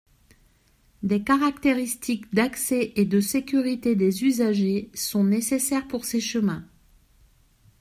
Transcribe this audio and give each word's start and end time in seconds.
Des 1.03 1.21
caractéristiques 1.23 2.33
d’accès 2.33 2.91
et 2.95 3.05
de 3.05 3.19
sécurité 3.19 3.95
des 3.95 4.23
usagers 4.23 4.89
sont 4.95 5.23
nécessaires 5.23 5.87
pour 5.87 6.05
ces 6.05 6.19
chemins. 6.19 6.67